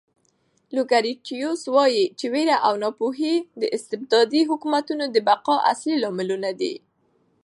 لوکریټیوس 0.75 1.61
وایي 1.75 2.05
چې 2.19 2.25
وېره 2.33 2.57
او 2.67 2.73
ناپوهي 2.83 3.35
د 3.61 3.63
استبدادي 3.77 4.41
حکومتونو 4.49 5.05
د 5.09 5.17
بقا 5.27 5.55
اصلي 5.71 5.95
لاملونه 6.03 6.49
دي. 6.59 6.73